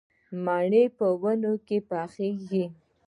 مڼې 0.45 0.83
په 0.97 1.05
ونې 1.21 1.53
کې 1.67 1.77
پخېږي 1.89 2.65